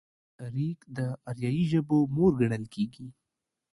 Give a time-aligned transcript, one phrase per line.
[0.45, 0.99] اريک د
[1.29, 3.07] اريايي ژبو مور ګڼل کېږي.